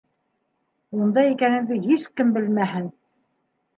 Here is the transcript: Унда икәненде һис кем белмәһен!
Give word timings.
Унда 1.01 1.25
икәненде 1.33 1.79
һис 1.85 2.07
кем 2.21 2.33
белмәһен! 2.39 2.93